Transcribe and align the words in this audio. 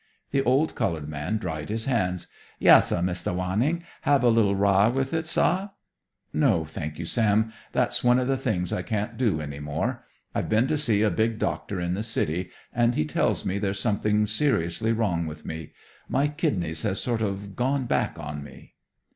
The 0.31 0.41
old 0.41 0.73
colored 0.73 1.07
man 1.07 1.37
dried 1.37 1.69
his 1.69 1.85
hands. 1.85 2.25
"Yessah, 2.57 3.03
Mistah 3.03 3.33
Wanning. 3.35 3.83
Have 4.01 4.23
a 4.23 4.29
little 4.29 4.55
rye 4.55 4.87
with 4.87 5.13
it, 5.13 5.27
sah?" 5.27 5.69
"No, 6.33 6.65
thank 6.65 6.97
you, 6.97 7.05
Sam. 7.05 7.53
That's 7.71 8.03
one 8.03 8.17
of 8.17 8.27
the 8.27 8.35
things 8.35 8.73
I 8.73 8.81
can't 8.81 9.15
do 9.15 9.39
any 9.39 9.59
more. 9.59 10.03
I've 10.33 10.49
been 10.49 10.65
to 10.65 10.75
see 10.79 11.03
a 11.03 11.11
big 11.11 11.37
doctor 11.37 11.79
in 11.79 11.93
the 11.93 12.01
city, 12.01 12.49
and 12.73 12.95
he 12.95 13.05
tells 13.05 13.45
me 13.45 13.59
there's 13.59 13.79
something 13.79 14.25
seriously 14.25 14.91
wrong 14.91 15.27
with 15.27 15.45
me. 15.45 15.71
My 16.09 16.29
kidneys 16.29 16.81
have 16.81 16.97
sort 16.97 17.21
of 17.21 17.55
gone 17.55 17.85
back 17.85 18.17
on 18.17 18.43
me." 18.43 18.73